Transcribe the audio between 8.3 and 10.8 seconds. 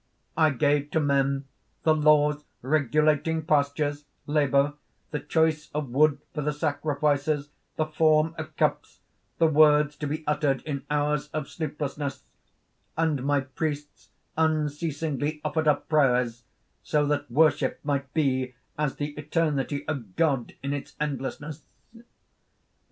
of cups, the words to be uttered